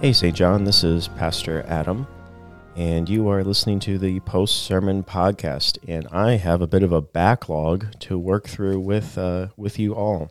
[0.00, 0.32] Hey, St.
[0.32, 2.06] John, this is Pastor Adam,
[2.76, 5.76] and you are listening to the post sermon podcast.
[5.88, 9.96] And I have a bit of a backlog to work through with, uh, with you
[9.96, 10.30] all.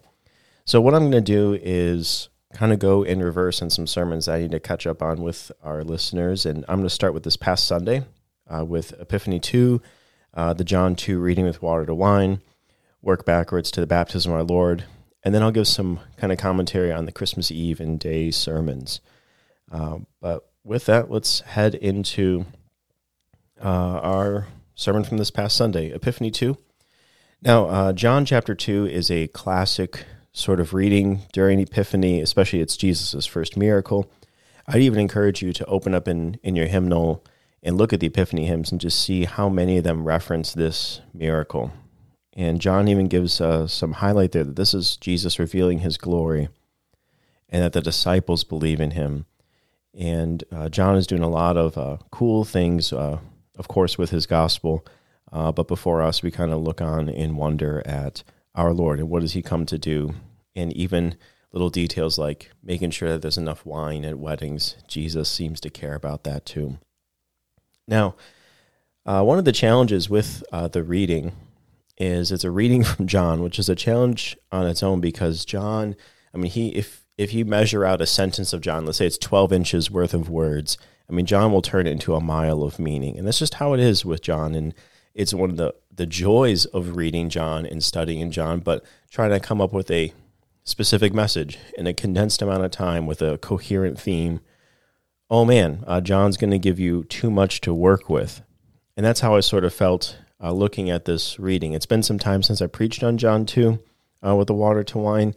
[0.64, 4.30] So, what I'm going to do is kind of go in reverse on some sermons
[4.30, 6.46] I need to catch up on with our listeners.
[6.46, 8.06] And I'm going to start with this past Sunday
[8.48, 9.82] uh, with Epiphany 2,
[10.34, 12.42] uh, the John 2 reading with water to wine,
[13.02, 14.86] work backwards to the baptism of our Lord,
[15.26, 19.02] and then I'll give some kind of commentary on the Christmas Eve and day sermons.
[19.72, 22.46] Um, but with that, let's head into
[23.64, 26.58] uh, our sermon from this past Sunday, Epiphany 2.
[27.42, 32.78] Now, uh, John chapter 2 is a classic sort of reading during Epiphany, especially it's
[32.78, 34.12] Jesus' first miracle.
[34.68, 37.24] I'd even encourage you to open up in, in your hymnal
[37.64, 41.02] and look at the Epiphany hymns and just see how many of them reference this
[41.14, 41.72] miracle.
[42.34, 46.50] And John even gives uh, some highlight there that this is Jesus revealing his glory
[47.50, 49.26] and that the disciples believe in him
[49.98, 53.18] and uh, John is doing a lot of uh, cool things, uh,
[53.58, 54.86] of course, with his gospel.
[55.32, 59.10] Uh, but before us, we kind of look on in wonder at our Lord and
[59.10, 60.14] what does he come to do?
[60.56, 61.18] And even
[61.52, 64.76] little details like making sure that there's enough wine at weddings.
[64.88, 66.78] Jesus seems to care about that too.
[67.88, 68.16] Now,
[69.06, 71.32] uh, one of the challenges with uh, the reading
[71.98, 75.96] is it's a reading from John, which is a challenge on its own because John,
[76.34, 79.18] I mean, he if if you measure out a sentence of John, let's say it's
[79.18, 80.78] 12 inches worth of words,
[81.10, 83.18] I mean, John will turn it into a mile of meaning.
[83.18, 84.54] And that's just how it is with John.
[84.54, 84.74] And
[85.16, 89.40] it's one of the, the joys of reading John and studying John, but trying to
[89.40, 90.14] come up with a
[90.64, 94.42] specific message in a condensed amount of time with a coherent theme.
[95.30, 98.42] Oh man, uh, John's going to give you too much to work with.
[98.96, 101.74] And that's how I sort of felt uh, looking at this reading.
[101.74, 103.80] It's been some time since I preached on John 2
[104.26, 105.34] uh, with the water to wine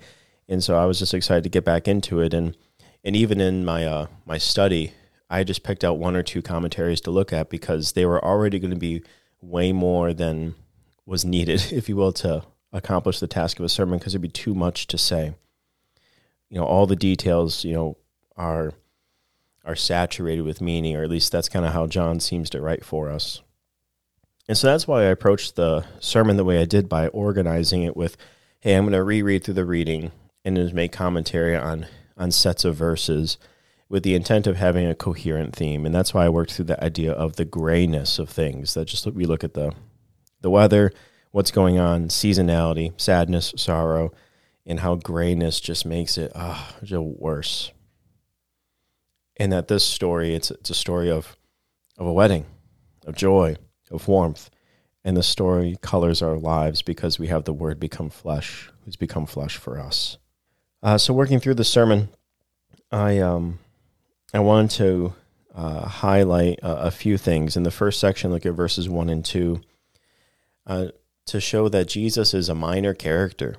[0.50, 2.34] and so I was just excited to get back into it.
[2.34, 2.56] And
[3.05, 4.93] and even in my uh, my study,
[5.31, 8.59] I just picked out one or two commentaries to look at because they were already
[8.59, 9.03] going to be
[9.41, 10.56] way more than
[11.06, 14.28] was needed, if you will, to accomplish the task of a sermon because it'd be
[14.28, 15.34] too much to say.
[16.50, 17.97] You know, all the details, you know,
[18.37, 18.72] are
[19.65, 22.84] are saturated with meaning, or at least that's kind of how John seems to write
[22.84, 23.41] for us.
[24.49, 27.97] And so that's why I approached the sermon the way I did by organizing it
[27.97, 28.16] with,
[28.59, 30.10] hey, I'm going to reread through the reading
[30.45, 31.87] and just make commentary on
[32.17, 33.39] on sets of verses
[33.89, 35.84] with the intent of having a coherent theme.
[35.84, 38.75] And that's why I worked through the idea of the grayness of things.
[38.75, 39.73] That just we look at the
[40.41, 40.93] the weather,
[41.33, 44.12] what's going on, seasonality, sadness, sorrow,
[44.65, 47.72] and how grayness just makes it ah just worse.
[49.37, 51.37] And that this story, it's it's a story of
[51.99, 52.47] of a wedding,
[53.07, 53.57] of joy,
[53.91, 54.51] of warmth.
[55.03, 59.25] And the story colors our lives because we have the word become flesh, who's become
[59.25, 60.19] flesh for us.
[60.82, 62.08] Uh, so working through the sermon,
[62.91, 63.58] I um,
[64.32, 65.14] I wanted to
[65.54, 67.56] uh, highlight a, a, few things.
[67.56, 69.60] In the first section, look at verses one and two,
[70.66, 70.86] uh,
[71.26, 73.56] to show that Jesus is a minor character.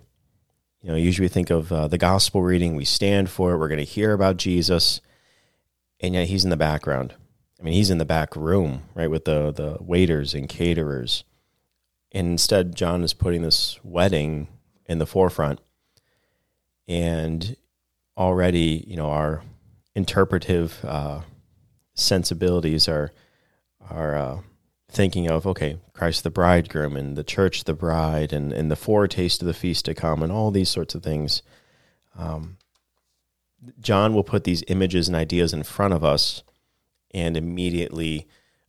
[0.82, 3.68] You know, usually we think of uh, the gospel reading, we stand for it, we're
[3.68, 5.00] going to hear about Jesus,
[6.00, 7.14] and yet he's in the background.
[7.60, 11.24] I mean, he's in the back room, right, with the the waiters and caterers.
[12.12, 14.48] And instead, John is putting this wedding
[14.86, 15.60] in the forefront
[16.92, 17.56] and
[18.18, 19.42] already you know our
[19.96, 21.22] interpretive uh,
[21.96, 23.12] sensibilities are
[23.90, 24.40] are uh,
[24.90, 29.42] thinking of okay Christ the bridegroom and the church the bride and and the foretaste
[29.42, 31.42] of the feast to come and all these sorts of things.
[32.18, 32.58] Um,
[33.80, 36.44] John will put these images and ideas in front of us
[37.14, 38.28] and immediately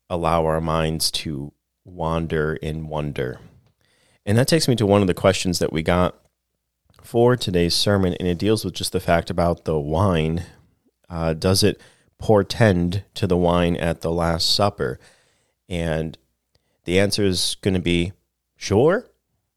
[0.08, 1.52] allow our minds to
[1.84, 3.40] wander in wonder.
[4.24, 6.21] And that takes me to one of the questions that we got
[7.02, 10.44] for today's sermon, and it deals with just the fact about the wine.
[11.08, 11.80] Uh, does it
[12.18, 14.98] portend to the wine at the Last Supper?
[15.68, 16.16] And
[16.84, 18.12] the answer is going to be
[18.56, 19.06] sure,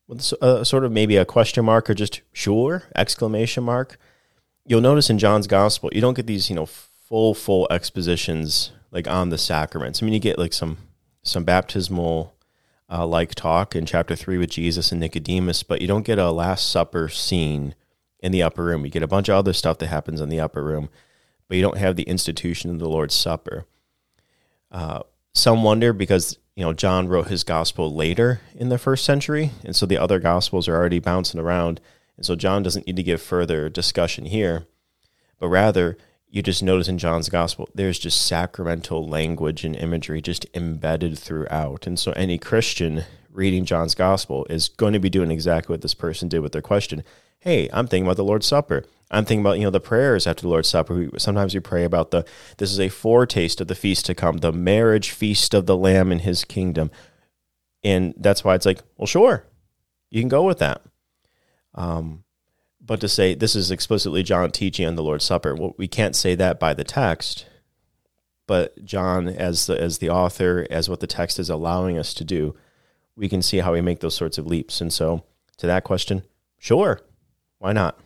[0.08, 3.98] with uh, sort of maybe a question mark or just sure exclamation mark.
[4.66, 9.08] You'll notice in John's Gospel, you don't get these, you know, full full expositions like
[9.08, 10.02] on the sacraments.
[10.02, 10.78] I mean, you get like some
[11.22, 12.35] some baptismal
[12.90, 16.32] uh, like talk in chapter three with Jesus and Nicodemus, but you don't get a
[16.32, 17.76] Last Supper scene
[18.20, 18.86] in the upper room.
[18.86, 20.90] You get a bunch of other stuff that happens in the upper room,
[21.48, 23.66] but you don't have the institution of the Lord's Supper.
[24.72, 25.02] Uh,
[25.34, 29.76] some wonder because you know John wrote his gospel later in the first century, and
[29.76, 31.82] so the other gospels are already bouncing around,
[32.18, 34.68] and so John doesn't need to give further discussion here,
[35.40, 35.98] but rather
[36.36, 41.88] you just notice in John's gospel, there's just sacramental language and imagery just embedded throughout.
[41.88, 45.94] And so any Christian reading John's gospel is going to be doing exactly what this
[45.94, 47.06] person did with their question.
[47.40, 48.84] Hey, I'm thinking about the Lord's Supper.
[49.10, 50.94] I'm thinking about, you know, the prayers after the Lord's Supper.
[50.94, 52.26] We, sometimes we pray about the,
[52.58, 56.12] this is a foretaste of the feast to come, the marriage feast of the Lamb
[56.12, 56.92] in his kingdom.
[57.82, 59.46] And that's why it's like, well, sure,
[60.12, 60.82] you can go with that.
[61.76, 62.25] Um,
[62.86, 66.16] but to say this is explicitly John teaching on the Lord's Supper, well, we can't
[66.16, 67.46] say that by the text.
[68.48, 72.24] But John, as the, as the author, as what the text is allowing us to
[72.24, 72.56] do,
[73.16, 74.82] we can see how we make those sorts of leaps.
[74.82, 75.24] And so,
[75.58, 76.24] to that question,
[76.60, 77.02] sure,
[77.58, 78.00] why not?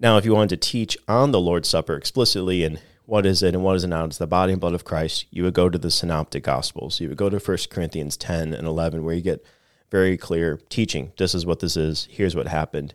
[0.00, 3.54] Now, if you wanted to teach on the Lord's Supper explicitly and what is it
[3.54, 5.68] and what is it not, it's the body and blood of Christ, you would go
[5.68, 7.00] to the Synoptic Gospels.
[7.00, 9.44] You would go to 1 Corinthians 10 and 11, where you get
[9.90, 11.12] very clear teaching.
[11.18, 12.08] This is what this is.
[12.10, 12.94] Here's what happened.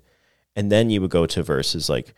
[0.59, 2.13] And then you would go to verses like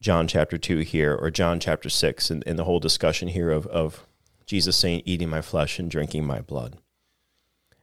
[0.00, 3.66] John chapter 2 here or John chapter 6 and, and the whole discussion here of,
[3.66, 4.06] of
[4.46, 6.76] Jesus saying, eating my flesh and drinking my blood.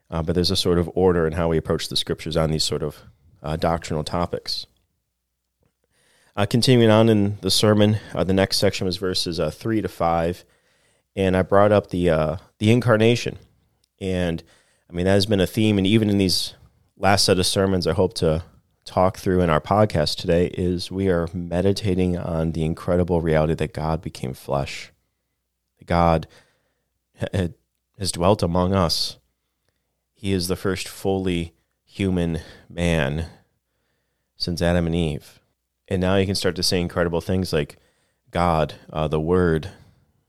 [0.09, 2.63] Uh, but there's a sort of order in how we approach the scriptures on these
[2.63, 2.99] sort of
[3.41, 4.67] uh, doctrinal topics.
[6.33, 9.89] Uh, continuing on in the sermon, uh, the next section was verses uh, 3 to
[9.89, 10.45] 5.
[11.17, 13.37] And I brought up the, uh, the incarnation.
[13.99, 14.43] And
[14.89, 15.77] I mean, that has been a theme.
[15.77, 16.53] And even in these
[16.95, 18.45] last set of sermons, I hope to
[18.85, 23.73] talk through in our podcast today is we are meditating on the incredible reality that
[23.73, 24.91] God became flesh.
[25.85, 26.27] God
[27.31, 29.17] has dwelt among us.
[30.13, 31.53] He is the first fully
[31.83, 32.39] human
[32.69, 33.27] man
[34.37, 35.39] since Adam and Eve.
[35.87, 37.77] And now you can start to say incredible things like
[38.31, 39.69] God, uh, the Word,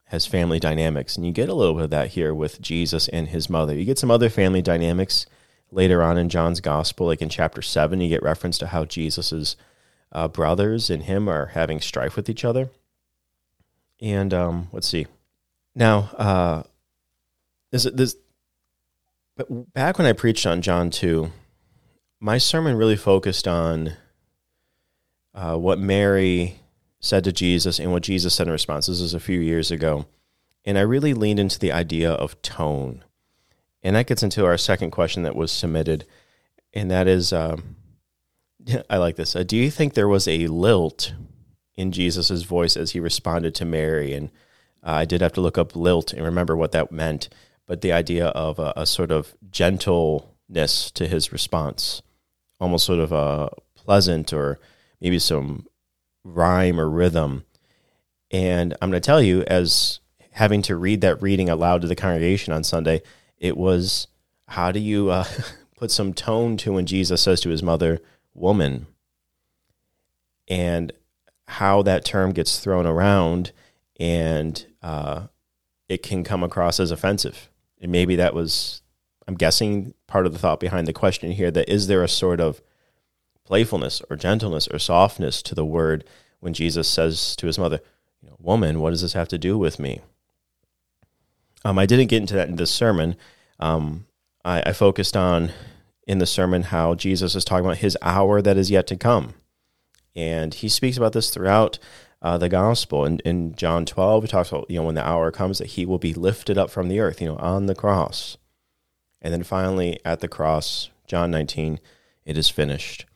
[0.07, 1.17] has family dynamics.
[1.17, 3.75] And you get a little bit of that here with Jesus and his mother.
[3.75, 5.27] You get some other family dynamics
[5.75, 9.57] later on in John's gospel, like in chapter 7, you get reference to how Jesus's
[10.13, 12.71] uh, brothers and him are having strife with each other.
[14.01, 15.07] And um, let's see.
[15.75, 16.63] Now, uh,
[17.71, 18.17] this, this,
[19.37, 21.31] but back when I preached on John 2,
[22.21, 23.95] my sermon really focused on
[25.35, 26.61] uh, what Mary
[27.01, 28.87] said to Jesus and what Jesus said in response.
[28.87, 30.07] This was a few years ago.
[30.65, 33.05] And I really leaned into the idea of tone.
[33.85, 36.07] And that gets into our second question that was submitted,
[36.73, 37.77] and that is, um,
[38.91, 39.37] I like this.
[39.37, 41.13] Uh, do you think there was a lilt
[41.77, 44.15] in Jesus's voice as he responded to Mary?
[44.15, 44.31] And
[44.83, 47.29] uh, I did have to look up lilt and remember what that meant,
[47.67, 52.01] but the idea of a, a sort of gentleness to his response,
[52.59, 54.59] almost sort of a pleasant or
[54.99, 55.67] maybe some
[56.25, 57.45] rhyme or rhythm.
[58.31, 60.01] And I'm going to tell you, as
[60.33, 63.03] having to read that reading aloud to the congregation on Sunday,
[63.39, 64.07] it was
[64.49, 65.25] how do you uh,
[65.77, 68.01] put some tone to when Jesus says to his mother,
[68.35, 68.87] woman,
[70.49, 70.93] and
[71.47, 73.53] how that term gets thrown around
[73.99, 75.27] and uh,
[75.89, 77.49] it can come across as offensive.
[77.81, 78.83] And maybe that was,
[79.29, 82.41] I'm guessing, part of the thought behind the question here that is there a sort
[82.41, 82.61] of
[83.45, 86.05] playfulness or gentleness or softness to the word
[86.41, 87.81] when Jesus says to his mother,
[88.23, 90.01] you know, Woman, what does this have to do with me?
[91.65, 93.17] Um, I didn't get into that in this sermon.
[93.59, 94.07] Um,
[94.45, 95.53] I, I focused on
[96.07, 99.35] in the sermon how Jesus is talking about his hour that is yet to come.
[100.15, 101.79] And he speaks about this throughout
[102.23, 103.05] uh, the gospel.
[103.05, 105.87] In, in John 12, he talks about, you know, when the hour comes that he
[105.87, 108.37] will be lifted up from the earth, you know, on the cross.
[109.21, 111.81] And then finally at the cross, John 19,
[112.25, 113.07] it is finished.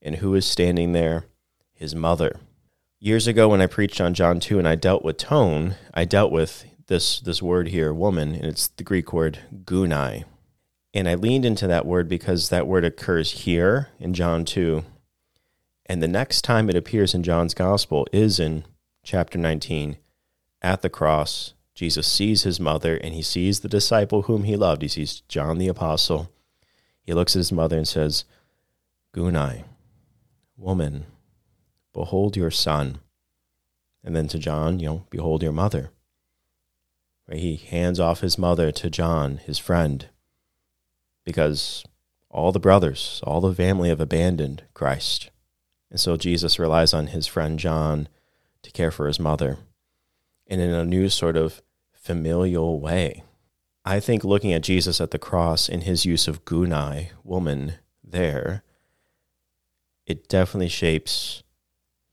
[0.00, 1.24] And who is standing there?
[1.72, 2.40] His mother.
[2.98, 6.32] Years ago, when I preached on John 2 and I dealt with tone, I dealt
[6.32, 10.24] with this this word here, woman, and it's the Greek word gunai.
[10.92, 14.84] And I leaned into that word because that word occurs here in John 2.
[15.86, 18.64] And the next time it appears in John's gospel is in
[19.02, 19.98] chapter 19
[20.62, 21.54] at the cross.
[21.74, 24.82] Jesus sees his mother and he sees the disciple whom he loved.
[24.82, 26.32] He sees John the apostle.
[27.02, 28.24] He looks at his mother and says,
[29.14, 29.64] Gunai,
[30.56, 31.06] woman,
[31.92, 32.98] behold your son.
[34.02, 35.90] And then to John, you know, behold your mother.
[37.30, 40.08] He hands off his mother to John, his friend,
[41.24, 41.84] because
[42.30, 45.30] all the brothers, all the family have abandoned Christ.
[45.90, 48.08] And so Jesus relies on his friend John
[48.62, 49.58] to care for his mother.
[50.46, 53.22] And in a new sort of familial way.
[53.84, 58.62] I think looking at Jesus at the cross in his use of gunai, woman, there,
[60.06, 61.42] it definitely shapes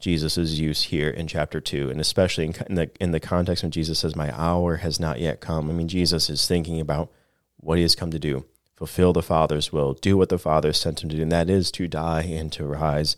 [0.05, 3.97] Jesus' use here in chapter two, and especially in, the in the context when Jesus
[3.97, 7.11] says, "My hour has not yet come." I mean, Jesus is thinking about
[7.57, 8.45] what he has come to do:
[8.75, 11.71] fulfill the Father's will, do what the Father sent him to do, and that is
[11.71, 13.17] to die and to rise.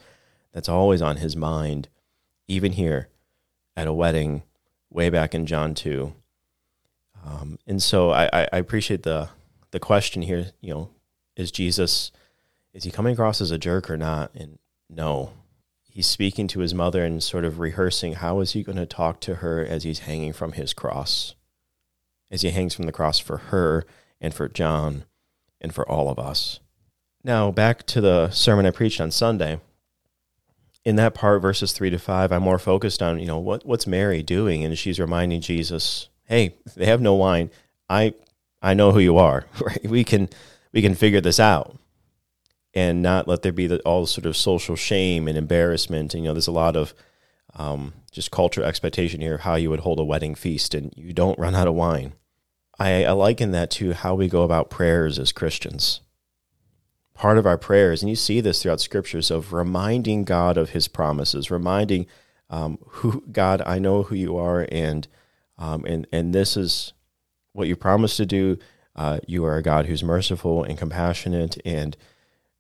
[0.54, 1.90] That's always on his mind,
[2.48, 3.10] even here
[3.76, 4.44] at a wedding,
[4.90, 6.14] way back in John two.
[7.26, 9.28] Um, and so I, I appreciate the
[9.72, 10.52] the question here.
[10.62, 10.90] You know,
[11.36, 12.14] is Jesus
[12.74, 14.34] is he coming across as a jerk or not?
[14.34, 14.58] And
[14.90, 15.34] no,
[15.98, 19.20] he's speaking to his mother and sort of rehearsing how is he going to talk
[19.20, 21.34] to her as he's hanging from his cross,
[22.30, 23.84] as he hangs from the cross for her
[24.22, 25.06] and for John
[25.60, 26.60] and for all of us.
[27.24, 29.60] Now, back to the sermon I preached on Sunday.
[30.86, 33.88] In that part, verses three to five, I'm more focused on, you know, what, what's
[33.88, 34.64] Mary doing?
[34.64, 37.50] And she's reminding Jesus, hey, they have no wine.
[37.90, 38.14] I
[38.62, 39.46] I know who you are.
[39.60, 39.84] Right?
[39.84, 40.30] We can
[40.72, 41.76] we can figure this out
[42.78, 46.14] and not let there be the, all sort of social shame and embarrassment.
[46.14, 46.94] And, you know, there's a lot of
[47.56, 51.12] um, just cultural expectation here of how you would hold a wedding feast, and you
[51.12, 52.14] don't run out of wine.
[52.78, 56.02] I, I liken that to how we go about prayers as Christians.
[57.16, 60.88] Part of our prayers, and you see this throughout scriptures, of reminding God of His
[60.88, 62.06] promises, reminding
[62.52, 65.08] um, who God, I know who you are, and
[65.58, 66.94] um, and and this is
[67.54, 68.60] what you promised to do.
[68.96, 71.98] Uh, you are a God who's merciful and compassionate, and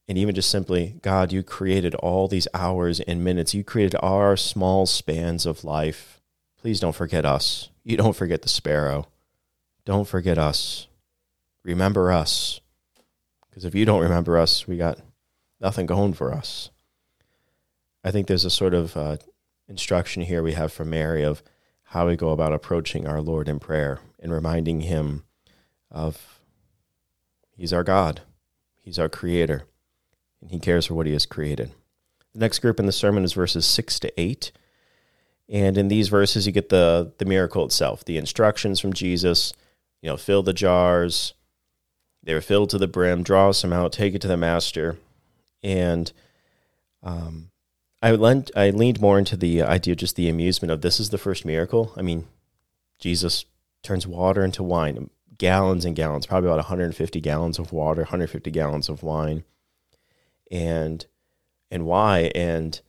[0.08, 3.54] and even just simply, God, you created all these hours and minutes.
[3.54, 6.22] You created our small spans of life.
[6.58, 7.70] Please don't forget us.
[7.84, 9.08] You don't forget the sparrow.
[9.86, 10.88] Don't forget us.
[11.64, 12.62] Remember us.
[13.50, 15.00] Because if you don't remember us, we got
[15.60, 16.70] nothing going for us.
[18.04, 19.18] I think there's a sort of uh,
[19.68, 21.44] instruction here we have from Mary of
[21.84, 25.24] how we go about approaching our Lord in prayer and reminding Him
[25.92, 26.40] of
[27.56, 28.22] He's our God,
[28.82, 29.66] He's our Creator,
[30.41, 31.72] and He cares for what He has created.
[32.34, 34.51] The next group in the sermon is verses 6 to 8.
[35.50, 39.53] And in these verses, you get the, the miracle itself, the instructions from Jesus,
[40.01, 41.34] you know, fill the jars.
[42.22, 44.98] They were filled to the brim, draw some out, take it to the master.
[45.63, 46.12] And
[47.01, 47.51] um,
[48.01, 51.10] I lent, I leaned more into the idea of just the amusement of this is
[51.10, 51.94] the first miracle.
[51.96, 52.27] I mean,
[53.00, 53.46] Jesus
[53.84, 58.89] turns water into wine, gallons and gallons, probably about 150 gallons of water, 150 gallons
[58.89, 59.44] of wine,
[60.51, 61.06] and
[61.70, 62.32] and why?
[62.34, 62.80] And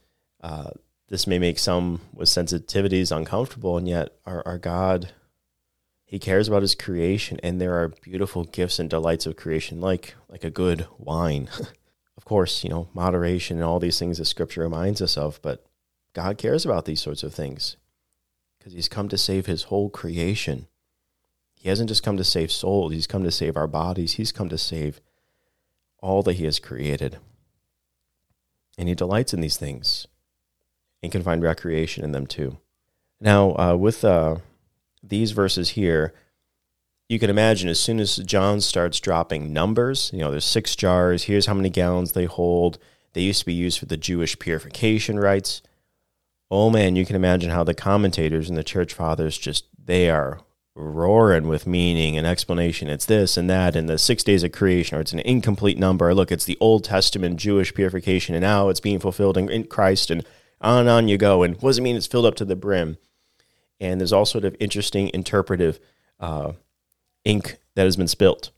[0.40, 0.70] uh,
[1.08, 5.12] this may make some with sensitivities uncomfortable, and yet our, our God,
[6.04, 10.14] He cares about His creation, and there are beautiful gifts and delights of creation, like
[10.28, 11.48] like a good wine.
[12.16, 15.64] of course, you know, moderation and all these things that scripture reminds us of, but
[16.14, 17.76] God cares about these sorts of things
[18.58, 20.66] because he's come to save his whole creation.
[21.54, 24.48] He hasn't just come to save souls, he's come to save our bodies, he's come
[24.48, 25.00] to save
[26.00, 27.18] all that he has created.
[28.78, 30.06] And he delights in these things
[31.02, 32.58] and can find recreation in them too.
[33.20, 34.36] Now, uh, with uh,
[35.02, 36.14] these verses here,
[37.08, 41.24] you can imagine as soon as John starts dropping numbers, you know, there's six jars,
[41.24, 42.78] here's how many gallons they hold.
[43.14, 45.60] They used to be used for the Jewish purification rites.
[46.50, 50.40] Oh man, you can imagine how the commentators and the church fathers just, they are
[50.78, 52.88] roaring with meaning and explanation.
[52.88, 56.14] It's this and that, and the six days of creation, or it's an incomplete number.
[56.14, 60.24] Look, it's the Old Testament Jewish purification, and now it's being fulfilled in, Christ, and
[60.60, 61.42] on and on you go.
[61.42, 62.96] And what does it mean it's filled up to the brim?
[63.80, 65.78] And there's all sort of interesting interpretive
[66.20, 66.52] uh,
[67.24, 68.50] ink that has been spilt.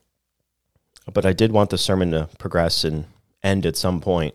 [1.12, 3.07] But I did want the sermon to progress and
[3.43, 4.35] end at some point.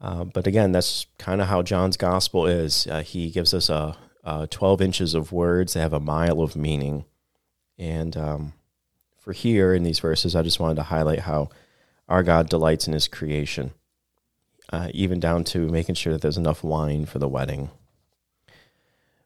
[0.00, 2.86] Uh, but again, that's kind of how John's gospel is.
[2.86, 6.56] Uh, he gives us a, a, 12 inches of words that have a mile of
[6.56, 7.04] meaning.
[7.78, 8.52] And um,
[9.18, 11.50] for here in these verses, I just wanted to highlight how
[12.08, 13.72] our God delights in his creation,
[14.72, 17.70] uh, even down to making sure that there's enough wine for the wedding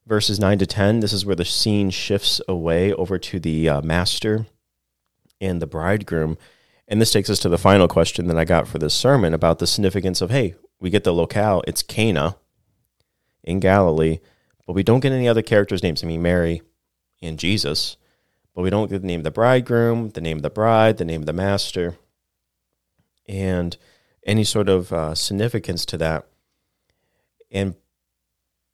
[0.09, 3.83] verses 9 to 10, this is where the scene shifts away over to the uh,
[3.83, 4.47] master
[5.41, 6.39] and the bridegroom.
[6.89, 9.59] And this takes us to the final question that I got for this sermon about
[9.59, 12.37] the significance of hey, we get the locale, it's Cana
[13.45, 14.21] in Galilee,
[14.69, 16.05] but we don't get any other characters' names.
[16.05, 16.61] I mean, Mary
[17.23, 17.97] and Jesus,
[18.55, 21.07] but we don't get the name of the bridegroom, the name of the bride, the
[21.07, 21.97] name of the master,
[23.27, 23.79] and
[24.27, 26.27] any sort of uh, significance to that.
[27.51, 27.77] And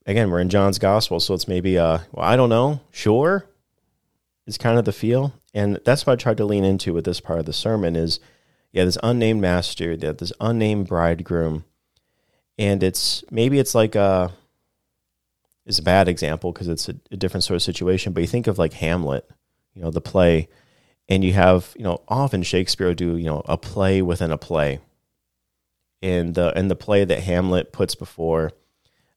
[0.04, 3.46] again, we're in John's gospel, so it's maybe uh well, I don't know, sure
[4.48, 5.32] is kind of the feel.
[5.54, 8.18] And that's what I tried to lean into with this part of the sermon is
[8.72, 11.64] yeah, this unnamed master, this unnamed bridegroom.
[12.58, 14.32] And it's maybe it's like a
[15.66, 18.46] is a bad example because it's a, a different sort of situation, but you think
[18.46, 19.28] of like Hamlet,
[19.74, 20.48] you know, the play,
[21.08, 24.38] and you have, you know, often Shakespeare will do, you know, a play within a
[24.38, 24.80] play.
[26.02, 28.52] And the and the play that Hamlet puts before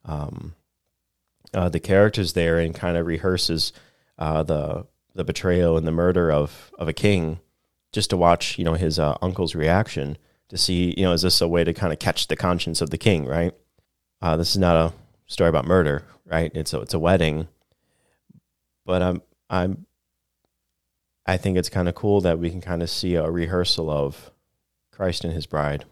[0.06, 0.56] um,
[1.54, 3.74] uh, the characters there and kind of rehearses
[4.18, 7.40] uh, the the betrayal and the murder of of a king,
[7.92, 10.18] just to watch you know his uh, uncle's reaction
[10.50, 12.90] to see you know is this a way to kind of catch the conscience of
[12.90, 13.54] the king, right?
[14.22, 14.94] Uh, this is not a
[15.28, 16.52] story about murder, right?
[16.54, 17.48] It's a, it's a wedding,
[18.86, 19.86] but I'm I'm
[21.26, 24.32] I think it's kind of cool that we can kind of see a rehearsal of
[24.92, 25.86] Christ and his bride,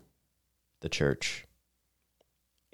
[0.81, 1.45] the church.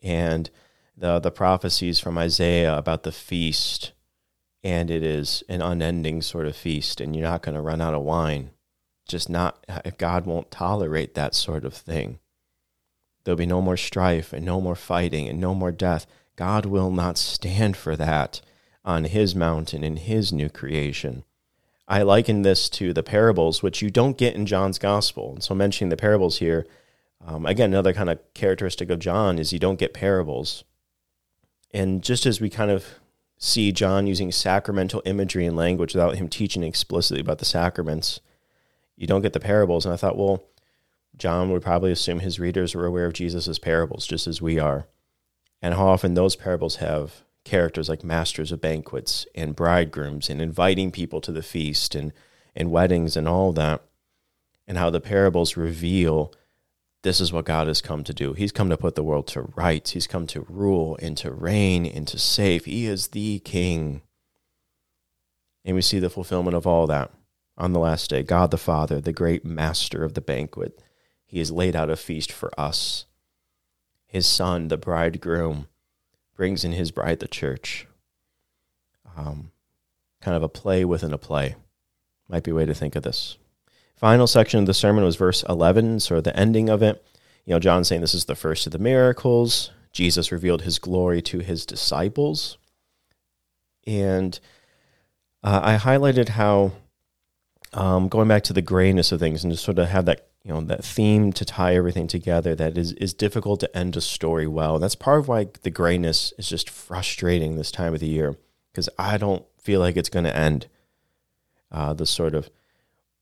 [0.04, 0.50] And
[0.98, 3.94] the the prophecies from Isaiah about the feast
[4.64, 7.94] and it is an unending sort of feast and you're not going to run out
[7.94, 8.52] of wine.
[9.08, 9.66] Just not
[9.98, 12.20] God won't tolerate that sort of thing.
[13.24, 16.06] There'll be no more strife and no more fighting and no more death.
[16.36, 18.42] God will not stand for that
[18.84, 21.24] on his mountain in his new creation.
[21.88, 25.34] I liken this to the parables, which you don't get in John's gospel.
[25.34, 26.66] And so, mentioning the parables here,
[27.26, 30.64] um, again, another kind of characteristic of John is you don't get parables.
[31.74, 32.86] And just as we kind of
[33.38, 38.20] see John using sacramental imagery and language without him teaching explicitly about the sacraments,
[38.96, 39.86] you don't get the parables.
[39.86, 40.44] And I thought, well,
[41.18, 44.88] John would probably assume his readers were aware of Jesus' parables, just as we are.
[45.62, 50.92] And how often those parables have characters like masters of banquets and bridegrooms and inviting
[50.92, 52.14] people to the feast and,
[52.56, 53.82] and weddings and all that.
[54.68, 56.34] And how the parables reveal
[57.04, 58.34] this is what God has come to do.
[58.34, 59.92] He's come to put the world to rights.
[59.92, 62.66] He's come to rule and to reign and to save.
[62.66, 64.02] He is the king.
[65.66, 67.12] And we see the fulfillment of all that
[67.58, 68.24] on the last day.
[68.24, 70.82] God the Father, the great master of the banquet,
[71.26, 73.06] he has laid out a feast for us.
[74.12, 75.68] His son, the bridegroom,
[76.36, 77.88] brings in his bride, the church.
[79.16, 79.52] Um,
[80.22, 81.56] kind of a play within a play.
[82.28, 83.38] Might be a way to think of this
[84.02, 87.06] final section of the sermon was verse 11, sort of the ending of it.
[87.46, 89.70] You know, John saying this is the first of the miracles.
[89.94, 92.58] Jesus revealed his glory to his disciples.
[93.86, 94.40] And
[95.44, 96.72] uh, I highlighted how,
[97.74, 100.52] um, going back to the grayness of things and to sort of have that, you
[100.52, 104.48] know, that theme to tie everything together that is, is difficult to end a story
[104.48, 104.76] well.
[104.76, 108.38] And that's part of why the grayness is just frustrating this time of the year
[108.72, 110.68] because I don't feel like it's going to end.
[111.72, 112.50] Uh, the sort of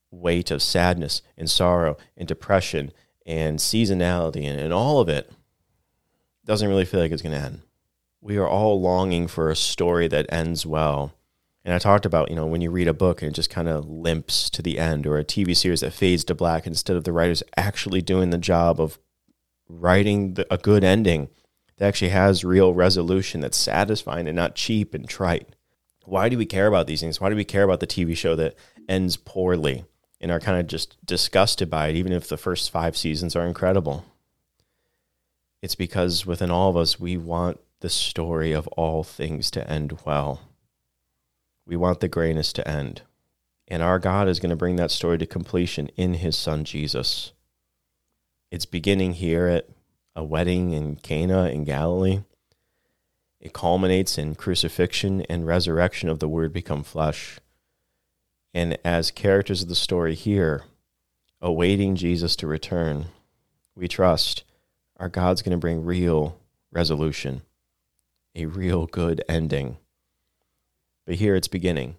[0.09, 2.91] weight of sadness and sorrow and depression
[3.25, 5.31] and seasonality and, and all of it
[6.45, 7.61] doesn't really feel like it's going to end.
[8.21, 11.13] We are all longing for a story that ends well.
[11.65, 13.67] And I talked about, you know, when you read a book and it just kind
[13.67, 17.03] of limps to the end, or a TV series that fades to black instead of
[17.03, 18.97] the writers actually doing the job of
[19.67, 21.29] writing the, a good ending
[21.77, 25.49] that actually has real resolution that's satisfying and not cheap and trite.
[26.05, 27.21] Why do we care about these things?
[27.21, 28.55] Why do we care about the TV show that
[28.87, 29.85] ends poorly?
[30.21, 33.45] and are kind of just disgusted by it, even if the first five seasons are
[33.45, 34.05] incredible.
[35.61, 39.99] It's because within all of us, we want the story of all things to end
[40.05, 40.41] well.
[41.69, 43.03] We want the grayness to end.
[43.67, 47.31] And our God is going to bring that story to completion in his son Jesus.
[48.51, 49.69] It's beginning here at
[50.15, 52.23] a wedding in Cana in Galilee.
[53.39, 57.39] It culminates in crucifixion and resurrection of the Word become flesh
[58.53, 60.63] and as characters of the story here,
[61.41, 63.05] awaiting Jesus to return,
[63.75, 64.43] we trust
[64.97, 66.37] our God's going to bring real
[66.71, 67.43] resolution,
[68.35, 69.77] a real good ending.
[71.09, 71.97] But here it's beginning.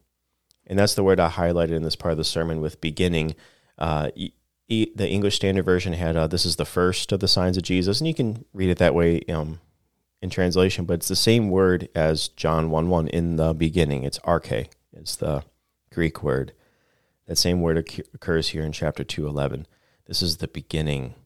[0.68, 3.34] And that's the word I highlighted in this part of the sermon with beginning.
[3.76, 4.10] Uh,
[4.68, 7.98] the English Standard Version had uh, this is the first of the signs of Jesus,
[7.98, 9.58] and you can read it that way um,
[10.22, 14.04] in translation, but it's the same word as John 1 1 in the beginning.
[14.04, 14.68] It's arche.
[14.92, 15.42] It's the
[15.92, 16.52] Greek word.
[17.26, 17.78] That same word
[18.14, 19.66] occurs here in chapter 2:11.
[20.06, 21.16] This is the beginning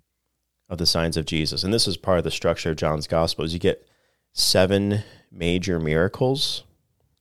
[0.71, 1.63] of the signs of Jesus.
[1.63, 3.45] And this is part of the structure of John's gospel.
[3.45, 3.87] Is you get
[4.33, 6.63] seven major miracles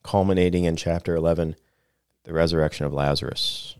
[0.03, 1.55] culminating in chapter 11,
[2.23, 3.75] the resurrection of Lazarus.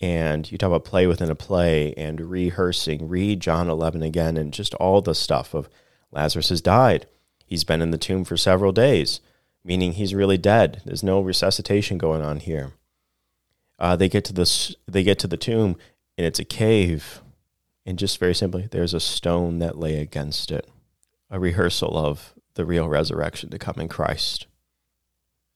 [0.00, 4.52] And you talk about play within a play and rehearsing, read John 11 again, and
[4.52, 5.68] just all the stuff of
[6.10, 7.06] Lazarus has died.
[7.46, 9.20] He's been in the tomb for several days,
[9.64, 10.82] meaning he's really dead.
[10.84, 12.72] There's no resuscitation going on here.
[13.78, 14.74] Uh, they get to this.
[14.86, 15.76] They get to the tomb,
[16.16, 17.20] and it's a cave.
[17.84, 20.68] And just very simply, there's a stone that lay against it.
[21.30, 24.46] A rehearsal of the real resurrection to come in Christ.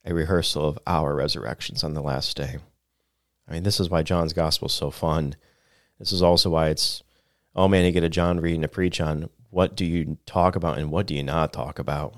[0.07, 2.59] A rehearsal of our resurrections on the last day.
[3.49, 5.35] I mean, this is why John's gospel is so fun.
[5.99, 7.03] This is also why it's,
[7.55, 10.79] oh man, you get a John reading to preach on what do you talk about
[10.79, 12.15] and what do you not talk about.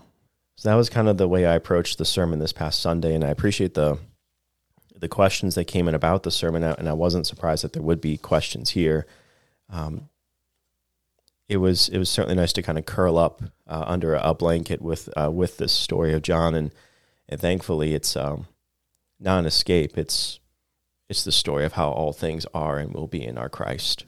[0.57, 3.25] So that was kind of the way I approached the sermon this past Sunday, and
[3.25, 3.99] I appreciate the
[4.97, 8.01] the questions that came in about the sermon, and I wasn't surprised that there would
[8.01, 9.07] be questions here.
[9.71, 10.09] Um,
[11.49, 14.83] it was it was certainly nice to kind of curl up uh, under a blanket
[14.83, 16.73] with uh, with this story of John, and
[17.29, 18.47] and thankfully it's um,
[19.19, 19.97] not an escape.
[19.97, 20.41] It's
[21.09, 24.05] it's the story of how all things are and will be in our Christ,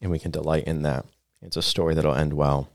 [0.00, 1.06] and we can delight in that.
[1.42, 2.68] It's a story that'll end well.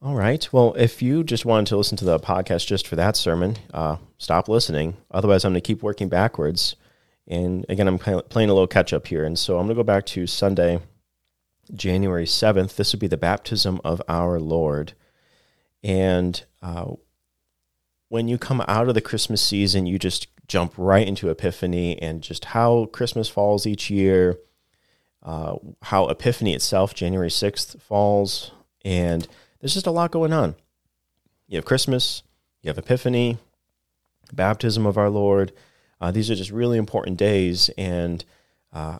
[0.00, 0.48] All right.
[0.52, 3.96] Well, if you just wanted to listen to the podcast just for that sermon, uh,
[4.16, 4.96] stop listening.
[5.10, 6.76] Otherwise, I'm going to keep working backwards.
[7.26, 9.24] And again, I'm playing a little catch up here.
[9.24, 10.78] And so I'm going to go back to Sunday
[11.74, 14.94] January 7th, this would be the baptism of our Lord.
[15.82, 16.92] And uh,
[18.08, 22.22] when you come out of the Christmas season, you just jump right into Epiphany and
[22.22, 24.38] just how Christmas falls each year,
[25.22, 28.52] uh, how Epiphany itself, January 6th, falls.
[28.84, 29.28] And
[29.60, 30.54] there's just a lot going on.
[31.46, 32.22] You have Christmas,
[32.62, 33.38] you have Epiphany,
[34.32, 35.52] baptism of our Lord.
[36.00, 38.24] Uh, these are just really important days, and
[38.72, 38.98] uh,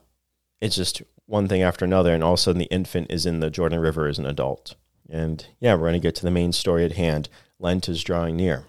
[0.61, 2.13] it's just one thing after another.
[2.13, 4.75] And all of a sudden, the infant is in the Jordan River as an adult.
[5.09, 7.29] And yeah, we're going to get to the main story at hand.
[7.59, 8.65] Lent is drawing near.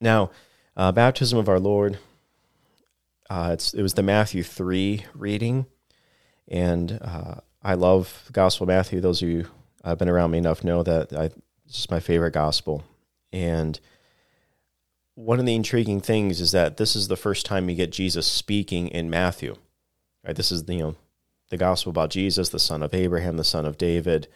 [0.00, 0.30] Now,
[0.76, 1.98] uh, baptism of our Lord.
[3.28, 5.66] Uh, it was the Matthew three reading,
[6.46, 9.00] and uh, I love the Gospel of Matthew.
[9.00, 9.46] Those of you
[9.84, 11.24] have been around me enough know that I,
[11.64, 12.84] it's just my favorite gospel.
[13.32, 13.80] And
[15.14, 18.26] one of the intriguing things is that this is the first time you get Jesus
[18.26, 19.56] speaking in Matthew.
[20.24, 20.36] Right?
[20.36, 20.96] This is the, you know
[21.48, 24.28] the gospel about Jesus, the son of Abraham, the son of David,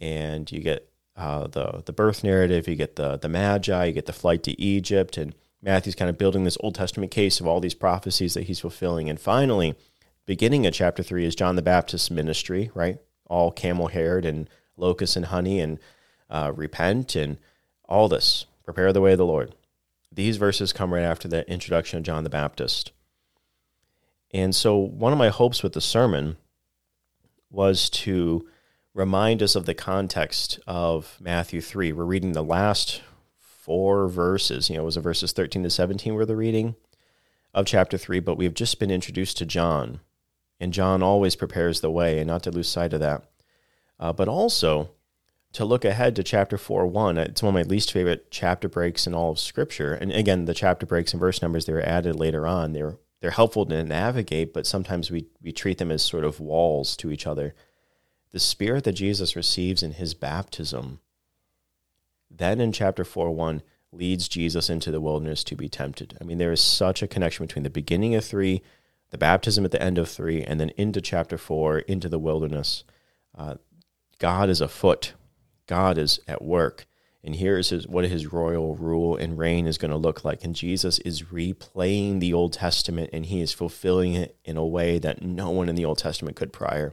[0.00, 2.68] and you get uh, the the birth narrative.
[2.68, 3.84] You get the the Magi.
[3.86, 7.40] You get the flight to Egypt, and Matthew's kind of building this Old Testament case
[7.40, 9.08] of all these prophecies that he's fulfilling.
[9.08, 9.74] And finally,
[10.26, 12.70] beginning of chapter three is John the Baptist's ministry.
[12.74, 15.78] Right, all camel haired and locusts and honey, and
[16.28, 17.38] uh, repent and
[17.88, 18.46] all this.
[18.64, 19.54] Prepare the way of the Lord
[20.12, 22.92] these verses come right after the introduction of John the Baptist.
[24.32, 26.36] And so, one of my hopes with the sermon
[27.50, 28.48] was to
[28.94, 31.92] remind us of the context of Matthew 3.
[31.92, 33.02] We're reading the last
[33.38, 34.68] four verses.
[34.68, 36.74] You know, it was verses 13 to 17 were the reading
[37.54, 40.00] of chapter 3, but we've just been introduced to John.
[40.58, 43.24] And John always prepares the way, and not to lose sight of that.
[43.98, 44.90] Uh, but also,
[45.52, 49.06] to look ahead to chapter 4 1 it's one of my least favorite chapter breaks
[49.06, 52.16] in all of scripture and again the chapter breaks and verse numbers they were added
[52.16, 56.24] later on they're they're helpful to navigate but sometimes we we treat them as sort
[56.24, 57.54] of walls to each other
[58.32, 61.00] the spirit that jesus receives in his baptism
[62.30, 63.62] then in chapter 4 1
[63.92, 67.46] leads jesus into the wilderness to be tempted i mean there is such a connection
[67.46, 68.62] between the beginning of 3
[69.10, 72.84] the baptism at the end of 3 and then into chapter 4 into the wilderness
[73.36, 73.54] uh,
[74.18, 75.14] god is afoot
[75.70, 76.86] God is at work.
[77.22, 80.42] And here is his, what his royal rule and reign is going to look like.
[80.42, 84.98] And Jesus is replaying the Old Testament and he is fulfilling it in a way
[84.98, 86.92] that no one in the Old Testament could prior.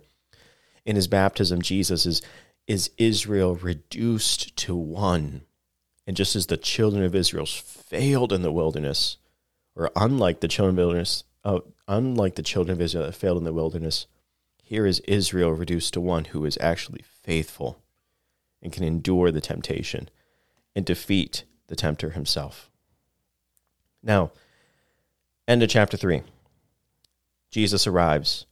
[0.88, 2.22] In his baptism, Jesus is,
[2.66, 5.42] is Israel reduced to one.
[6.08, 9.18] And just as the children of Israel failed in the wilderness,
[9.76, 13.44] or unlike the children of wilderness, uh, unlike the children of Israel that failed in
[13.44, 14.08] the wilderness,
[14.64, 17.82] here is Israel reduced to one who is actually faithful
[18.62, 20.10] and can endure the temptation
[20.74, 22.70] and defeat the tempter himself.
[24.02, 24.32] Now,
[25.50, 26.22] end of chapter 3.
[27.52, 28.46] Jesus arrives,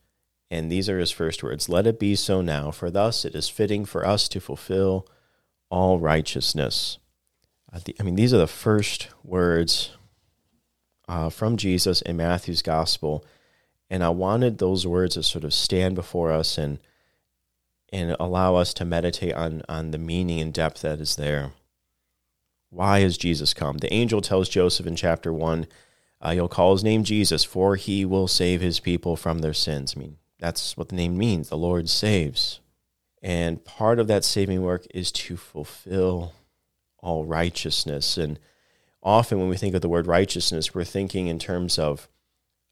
[0.51, 3.49] and these are his first words Let it be so now, for thus it is
[3.49, 5.08] fitting for us to fulfill
[5.69, 6.99] all righteousness.
[7.71, 9.91] Uh, I mean, these are the first words
[11.08, 13.25] uh, from Jesus in Matthew's gospel.
[13.89, 16.79] And I wanted those words to sort of stand before us and
[17.93, 21.51] and allow us to meditate on, on the meaning and depth that is there.
[22.69, 23.77] Why has Jesus come?
[23.77, 25.67] The angel tells Joseph in chapter 1,
[26.25, 29.93] uh, you'll call his name Jesus, for he will save his people from their sins.
[29.95, 31.49] I mean, that's what the name means.
[31.49, 32.60] The Lord saves.
[33.21, 36.34] And part of that saving work is to fulfill
[36.99, 38.17] all righteousness.
[38.17, 38.39] And
[39.01, 42.08] often when we think of the word righteousness, we're thinking in terms of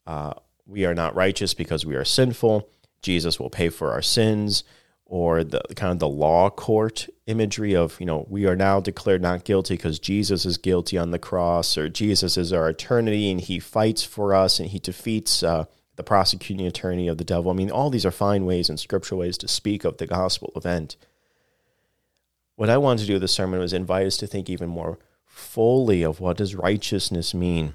[0.05, 0.33] uh,
[0.67, 2.69] we are not righteous because we are sinful.
[3.01, 4.63] Jesus will pay for our sins
[5.05, 9.21] or the kind of the law court imagery of you know we are now declared
[9.21, 13.41] not guilty because Jesus is guilty on the cross or Jesus is our eternity and
[13.41, 17.51] he fights for us and he defeats uh, the prosecuting attorney of the devil.
[17.51, 20.51] I mean, all these are fine ways and scriptural ways to speak of the gospel
[20.55, 20.95] event.
[22.55, 24.99] What I wanted to do with this sermon was invite us to think even more
[25.25, 27.73] fully of what does righteousness mean.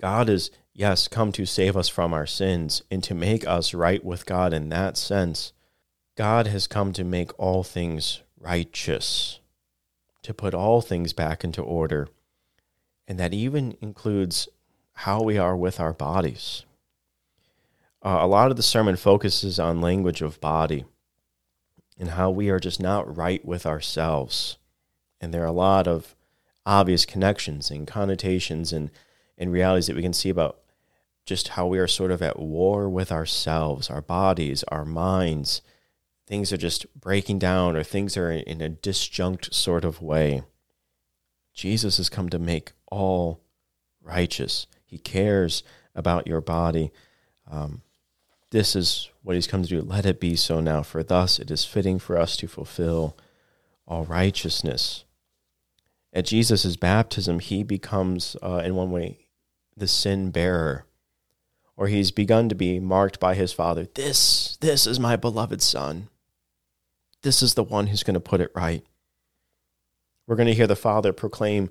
[0.00, 4.04] God is yes come to save us from our sins and to make us right
[4.04, 5.52] with God in that sense
[6.16, 9.40] God has come to make all things righteous,
[10.22, 12.08] to put all things back into order.
[13.08, 14.48] And that even includes
[14.92, 16.64] how we are with our bodies.
[18.04, 20.84] Uh, a lot of the sermon focuses on language of body
[21.98, 24.58] and how we are just not right with ourselves.
[25.20, 26.14] And there are a lot of
[26.66, 28.90] obvious connections and connotations and,
[29.38, 30.58] and realities that we can see about
[31.24, 35.62] just how we are sort of at war with ourselves, our bodies, our minds,
[36.26, 40.42] things are just breaking down or things are in a disjunct sort of way.
[41.54, 43.40] Jesus has come to make all
[44.02, 44.66] righteous.
[44.84, 45.62] He cares
[45.94, 46.90] about your body.
[47.50, 47.82] Um,
[48.54, 49.82] this is what he's come to do.
[49.82, 53.16] Let it be so now, for thus it is fitting for us to fulfill
[53.84, 55.04] all righteousness.
[56.12, 59.26] At Jesus' baptism, he becomes, uh, in one way,
[59.76, 60.86] the sin bearer,
[61.76, 63.88] or he's begun to be marked by his Father.
[63.92, 66.08] This, this is my beloved Son.
[67.22, 68.84] This is the one who's going to put it right.
[70.28, 71.70] We're going to hear the Father proclaim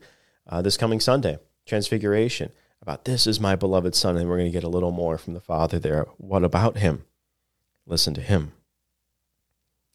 [0.49, 2.51] uh, this coming Sunday, Transfiguration,
[2.83, 5.33] about this is my beloved Son, and we're going to get a little more from
[5.33, 6.05] the Father there.
[6.17, 7.05] What about him?
[7.87, 8.51] Listen to him.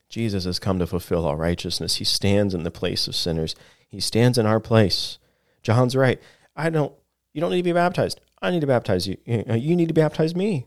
[0.08, 1.96] Jesus has come to fulfill all righteousness.
[1.96, 3.54] He stands in the place of sinners.
[3.86, 5.18] He stands in our place.
[5.62, 6.18] John's right.
[6.56, 6.94] I don't
[7.34, 8.22] you don't need to be baptized.
[8.40, 9.18] I need to baptize you.
[9.26, 10.66] You uh, need to baptize me.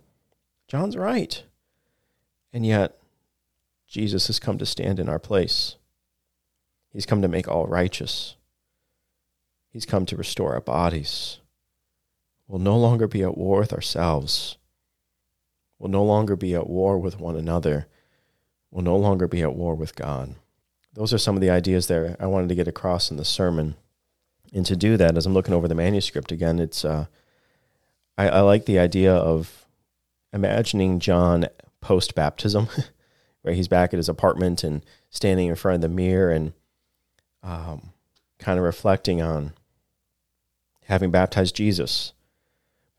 [0.68, 1.44] John's right.
[2.54, 3.00] And yet
[3.88, 5.76] Jesus has come to stand in our place.
[6.94, 8.36] He's come to make all righteous.
[9.70, 11.41] He's come to restore our bodies.
[12.52, 14.58] We'll no longer be at war with ourselves.
[15.80, 17.88] We'll no longer be at war with one another.
[18.70, 20.36] We'll no longer be at war with God.
[20.94, 23.76] Those are some of the ideas there I wanted to get across in the sermon.
[24.52, 27.06] And to do that, as I'm looking over the manuscript again, it's uh,
[28.18, 29.66] I, I like the idea of
[30.34, 31.48] imagining John
[31.80, 32.68] post baptism,
[33.44, 36.52] where he's back at his apartment and standing in front of the mirror and
[37.44, 37.94] um,
[38.40, 39.54] kind of reflecting on
[40.88, 42.12] having baptized Jesus.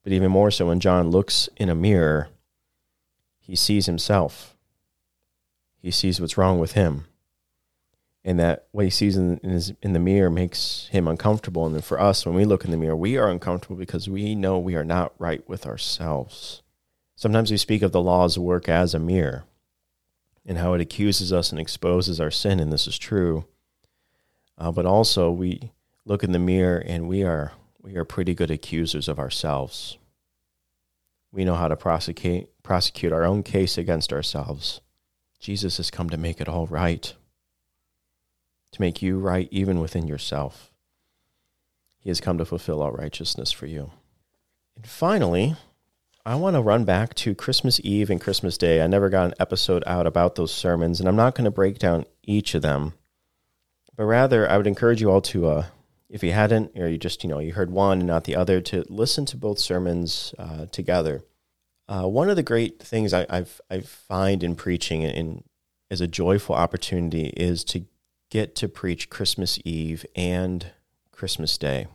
[0.03, 2.29] But even more so, when John looks in a mirror,
[3.38, 4.57] he sees himself.
[5.81, 7.07] He sees what's wrong with him.
[8.25, 11.67] And that what he sees in, in, his, in the mirror makes him uncomfortable.
[11.67, 14.35] And then for us, when we look in the mirror, we are uncomfortable because we
[14.35, 16.62] know we are not right with ourselves.
[17.17, 19.45] Sometimes we speak of the law's work as a mirror
[20.47, 23.45] and how it accuses us and exposes our sin, and this is true.
[24.59, 25.73] Uh, but also, we
[26.05, 29.99] look in the mirror and we are we are pretty good accusers of ourselves.
[31.33, 34.81] We know how to prosecute prosecute our own case against ourselves.
[35.40, 37.12] Jesus has come to make it all right,
[38.71, 40.71] to make you right even within yourself.
[41.99, 43.90] He has come to fulfill all righteousness for you.
[44.77, 45.57] And finally,
[46.25, 48.81] I want to run back to Christmas Eve and Christmas Day.
[48.81, 51.79] I never got an episode out about those sermons, and I'm not going to break
[51.81, 52.95] down each of them.
[53.97, 55.66] But rather, I would encourage you all to, uh,
[56.12, 58.61] if you hadn't, or you just, you know, you heard one and not the other,
[58.61, 61.22] to listen to both sermons uh, together.
[61.88, 65.42] Uh, one of the great things I, I've, I find in preaching and
[65.90, 67.87] as a joyful opportunity is to
[68.29, 70.66] get to preach Christmas Eve and
[71.12, 71.87] Christmas Day.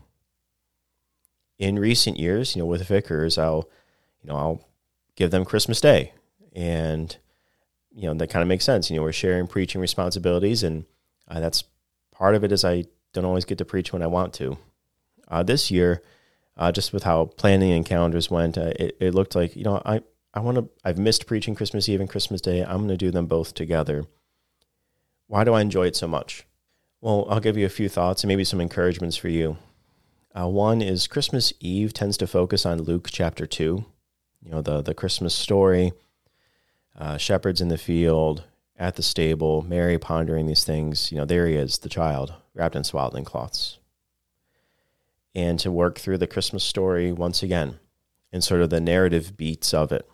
[1.59, 3.69] In recent years, you know, with vicars, I'll,
[4.23, 4.67] you know, I'll
[5.15, 6.13] give them Christmas Day,
[6.55, 7.15] and
[7.95, 8.89] you know that kind of makes sense.
[8.89, 10.85] You know, we're sharing preaching responsibilities, and
[11.27, 11.63] uh, that's
[12.11, 14.57] part of it is I don't always get to preach when I want to.
[15.27, 16.01] Uh, this year,
[16.55, 19.81] uh, just with how planning and calendars went, uh, it, it looked like you know
[19.85, 20.01] I
[20.33, 22.61] I want to I've missed preaching Christmas Eve and Christmas Day.
[22.61, 24.05] I'm going to do them both together.
[25.27, 26.45] Why do I enjoy it so much?
[27.01, 29.57] Well, I'll give you a few thoughts and maybe some encouragements for you.
[30.33, 33.85] Uh, one is Christmas Eve tends to focus on Luke chapter two,
[34.43, 35.93] you know the the Christmas story,
[36.97, 38.43] uh, shepherds in the field,
[38.77, 41.11] at the stable, Mary pondering these things.
[41.11, 43.79] You know, there he is, the child, wrapped in swaddling cloths.
[45.33, 47.79] And to work through the Christmas story once again
[48.31, 50.07] and sort of the narrative beats of it.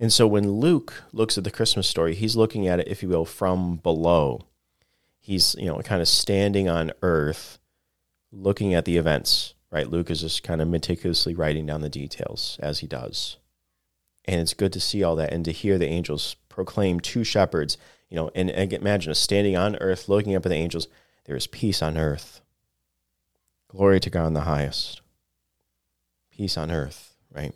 [0.00, 3.08] And so when Luke looks at the Christmas story, he's looking at it, if you
[3.08, 4.46] will, from below.
[5.20, 7.58] He's, you know, kind of standing on earth,
[8.32, 9.88] looking at the events, right?
[9.88, 13.38] Luke is just kind of meticulously writing down the details as he does.
[14.24, 17.76] And it's good to see all that and to hear the angels proclaim to shepherds,
[18.08, 20.86] you know, and, and imagine us standing on earth looking up at the angels.
[21.24, 22.40] There is peace on earth.
[23.68, 25.00] Glory to God in the highest.
[26.30, 27.52] Peace on earth, right?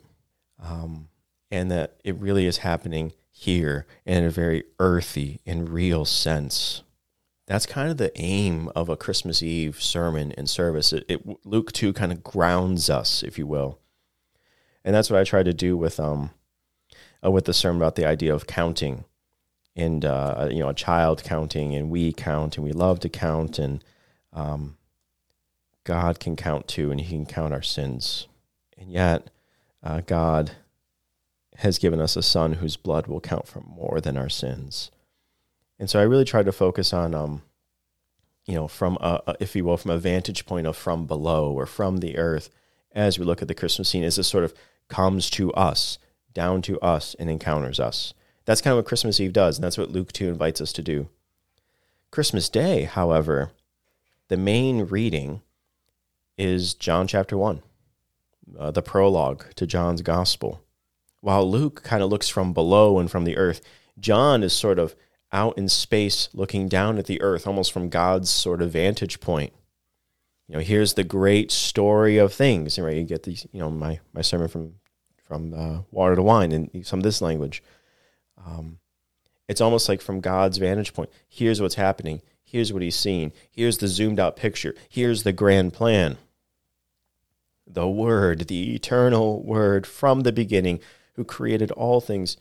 [0.61, 1.07] Um,
[1.49, 6.83] and that it really is happening here in a very earthy and real sense.
[7.47, 10.91] That's kind of the aim of a Christmas Eve sermon and service.
[10.91, 13.79] It, it, Luke 2 kind of grounds us, if you will.
[14.83, 16.31] And that's what I try to do with um,
[17.23, 19.05] uh, with the sermon about the idea of counting
[19.75, 23.59] and uh, you know a child counting and we count and we love to count
[23.59, 23.83] and
[24.33, 24.77] um,
[25.83, 28.27] God can count too and He can count our sins.
[28.77, 29.29] And yet
[29.83, 30.51] uh, God
[31.57, 34.91] has given us a Son whose blood will count for more than our sins.
[35.77, 37.41] And so I really try to focus on um,
[38.45, 41.65] you know from a, if you will from a vantage point of from below or
[41.65, 42.49] from the earth
[42.91, 44.53] as we look at the Christmas scene as this sort of
[44.89, 45.97] comes to us
[46.33, 48.13] down to us and encounters us.
[48.45, 50.81] That's kind of what Christmas Eve does, and that's what Luke 2 invites us to
[50.81, 51.07] do.
[52.11, 53.51] Christmas Day, however,
[54.27, 55.41] the main reading
[56.37, 57.61] is John chapter 1,
[58.57, 60.63] uh, the prologue to John's gospel,
[61.21, 63.61] while Luke kind of looks from below and from the earth,
[63.99, 64.95] John is sort of
[65.31, 69.53] out in space looking down at the earth, almost from God's sort of vantage point.
[70.47, 72.79] You know, here's the great story of things.
[72.79, 73.45] Right, you get these.
[73.51, 74.75] You know, my my sermon from
[75.29, 77.61] from uh, water to wine and some of this language.
[78.43, 78.79] Um,
[79.47, 81.11] it's almost like from God's vantage point.
[81.27, 82.23] Here's what's happening.
[82.43, 83.31] Here's what he's seeing.
[83.51, 84.73] Here's the zoomed out picture.
[84.89, 86.17] Here's the grand plan.
[87.67, 90.79] The Word, the eternal Word from the beginning,
[91.13, 92.35] who created all things.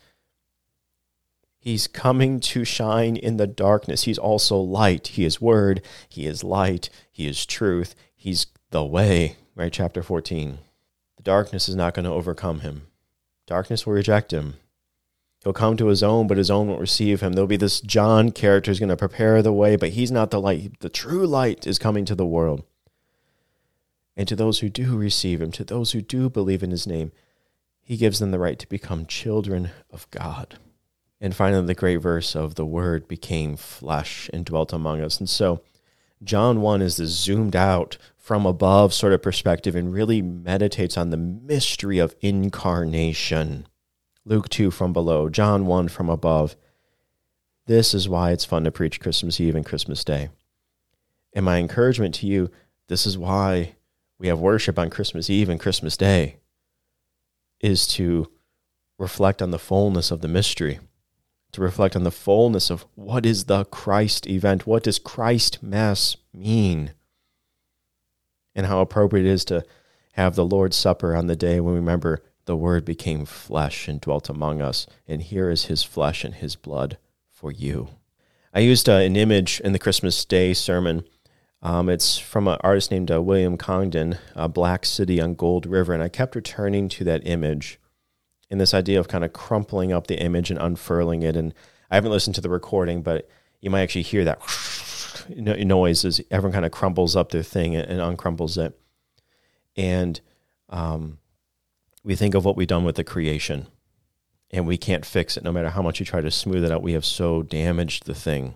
[1.59, 4.05] He's coming to shine in the darkness.
[4.05, 5.09] He's also light.
[5.09, 5.83] He is Word.
[6.09, 6.89] He is light.
[7.11, 7.95] He is truth.
[8.15, 9.73] He's the way, right?
[9.73, 10.59] Chapter 14.
[11.29, 12.87] Darkness is not going to overcome him.
[13.47, 14.55] Darkness will reject him.
[15.45, 17.35] He'll come to his own, but his own won't receive him.
[17.35, 20.41] There'll be this John character who's going to prepare the way, but he's not the
[20.41, 20.81] light.
[20.81, 22.65] The true light is coming to the world.
[24.17, 27.13] And to those who do receive him, to those who do believe in his name,
[27.83, 30.59] he gives them the right to become children of God.
[31.21, 35.19] And finally, the great verse of the word became flesh and dwelt among us.
[35.19, 35.61] And so,
[36.23, 41.11] John 1 is this zoomed out from above sort of perspective and really meditates on
[41.11, 43.67] the mystery of incarnation.
[44.25, 46.57] Luke 2 from below, John 1 from above.
[47.67, 50.31] This is why it's fun to preach Christmas Eve and Christmas Day.
[51.33, 52.51] And my encouragement to you
[52.89, 53.77] this is why
[54.19, 56.39] we have worship on Christmas Eve and Christmas Day
[57.61, 58.31] is to
[58.99, 60.81] reflect on the fullness of the mystery,
[61.53, 64.67] to reflect on the fullness of what is the Christ event?
[64.67, 66.93] What does Christ Mass mean?
[68.55, 69.65] And how appropriate it is to
[70.13, 74.01] have the Lord's Supper on the day when we remember the Word became flesh and
[74.01, 76.97] dwelt among us, and here is his flesh and his blood
[77.29, 77.89] for you.
[78.55, 81.05] I used uh, an image in the Christmas Day sermon.
[81.63, 85.93] Um, it's from an artist named uh, William Congdon, uh, Black City on Gold River,
[85.93, 87.79] and I kept returning to that image
[88.51, 91.37] in this idea of kind of crumpling up the image and unfurling it.
[91.37, 91.55] And
[91.91, 93.29] I haven't listened to the recording, but
[93.61, 94.41] you might actually hear that
[95.37, 98.79] noise as everyone kind of crumbles up their thing and, uncrumples it.
[99.77, 100.21] And
[100.69, 101.19] um,
[102.03, 103.69] we think of what we've done with the creation
[104.51, 106.83] and we can't fix it no matter how much you try to smooth it out.
[106.83, 108.55] We have so damaged the thing.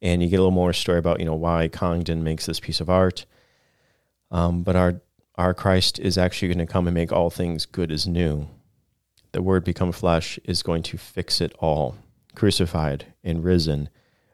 [0.00, 2.80] And you get a little more story about, you know, why Congdon makes this piece
[2.80, 3.26] of art.
[4.30, 5.00] Um, but our
[5.36, 8.48] our Christ is actually going to come and make all things good as new.
[9.32, 11.96] The word become flesh is going to fix it all.
[12.36, 13.88] Crucified and risen.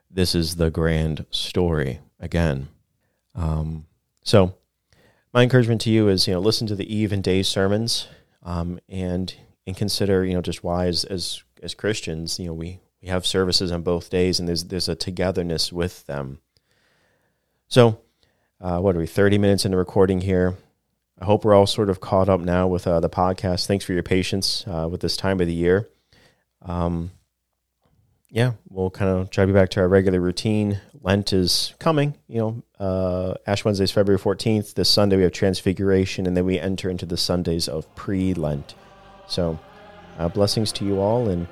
[0.09, 2.67] This is the grand story again.
[3.33, 3.85] Um,
[4.23, 4.55] so
[5.33, 8.07] my encouragement to you is you know listen to the eve and day sermons
[8.43, 9.33] um, and
[9.65, 13.25] and consider you know just why as, as as Christians you know we we have
[13.25, 16.39] services on both days and there's there's a togetherness with them.
[17.67, 18.01] So
[18.59, 20.57] uh, what are we 30 minutes into recording here?
[21.21, 23.67] I hope we're all sort of caught up now with uh, the podcast.
[23.67, 25.87] Thanks for your patience uh, with this time of the year.
[26.63, 27.11] Um,
[28.31, 30.81] yeah, we'll kind of to be back to our regular routine.
[30.99, 34.73] Lent is coming, you know, uh, Ash Wednesday is February 14th.
[34.73, 38.73] This Sunday we have Transfiguration, and then we enter into the Sundays of pre Lent.
[39.27, 39.59] So,
[40.17, 41.29] uh, blessings to you all.
[41.29, 41.47] And,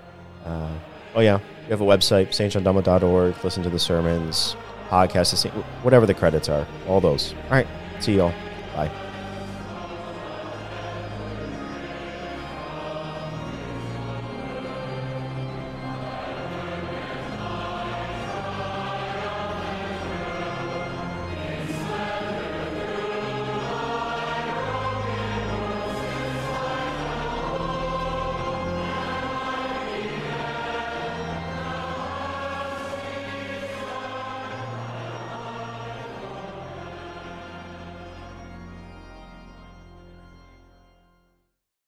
[0.45, 0.71] uh,
[1.15, 3.43] oh, yeah, we have a website, stjohndublin.org.
[3.43, 4.55] Listen to the sermons,
[4.89, 5.47] podcasts,
[5.84, 7.34] whatever the credits are, all those.
[7.45, 7.67] All right,
[7.99, 8.34] see you all.
[8.75, 9.09] Bye.